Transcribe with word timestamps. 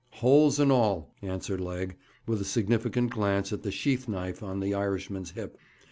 'Holes 0.13 0.57
and 0.59 0.71
all,' 0.71 1.13
answered 1.21 1.61
Legg, 1.61 1.95
with 2.25 2.41
a 2.41 2.43
significant 2.43 3.11
glance 3.11 3.53
at 3.53 3.61
the 3.61 3.69
sheath 3.69 4.07
knife 4.07 4.41
on 4.41 4.59
the 4.59 4.73
Irishman's 4.73 5.29
hip. 5.33 5.59